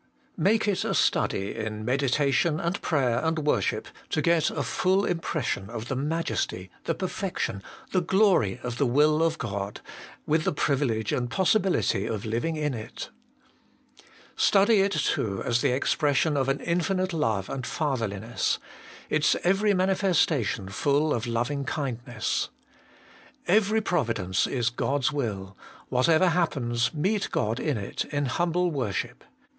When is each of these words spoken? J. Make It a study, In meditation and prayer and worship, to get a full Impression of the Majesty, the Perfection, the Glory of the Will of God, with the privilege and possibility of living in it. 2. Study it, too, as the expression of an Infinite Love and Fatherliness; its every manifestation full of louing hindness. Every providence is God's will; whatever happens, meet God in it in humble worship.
J. 0.03 0.07
Make 0.35 0.67
It 0.67 0.83
a 0.83 0.95
study, 0.95 1.53
In 1.55 1.85
meditation 1.85 2.59
and 2.59 2.81
prayer 2.81 3.23
and 3.23 3.37
worship, 3.45 3.87
to 4.09 4.19
get 4.23 4.49
a 4.49 4.63
full 4.63 5.05
Impression 5.05 5.69
of 5.69 5.89
the 5.89 5.95
Majesty, 5.95 6.71
the 6.85 6.95
Perfection, 6.95 7.61
the 7.91 8.01
Glory 8.01 8.59
of 8.63 8.79
the 8.79 8.87
Will 8.87 9.21
of 9.21 9.37
God, 9.37 9.79
with 10.25 10.43
the 10.43 10.51
privilege 10.53 11.11
and 11.11 11.29
possibility 11.29 12.07
of 12.07 12.25
living 12.25 12.55
in 12.55 12.73
it. 12.73 13.11
2. 13.97 14.05
Study 14.37 14.81
it, 14.81 14.93
too, 14.93 15.43
as 15.43 15.61
the 15.61 15.71
expression 15.71 16.35
of 16.35 16.49
an 16.49 16.61
Infinite 16.61 17.13
Love 17.13 17.47
and 17.47 17.63
Fatherliness; 17.63 18.57
its 19.07 19.35
every 19.43 19.75
manifestation 19.75 20.67
full 20.69 21.13
of 21.13 21.25
louing 21.25 21.69
hindness. 21.69 22.49
Every 23.47 23.81
providence 23.81 24.47
is 24.47 24.71
God's 24.71 25.11
will; 25.11 25.55
whatever 25.89 26.29
happens, 26.29 26.91
meet 26.91 27.29
God 27.29 27.59
in 27.59 27.77
it 27.77 28.05
in 28.05 28.25
humble 28.25 28.71
worship. 28.71 29.23